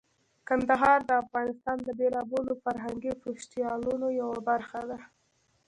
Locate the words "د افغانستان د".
1.05-1.89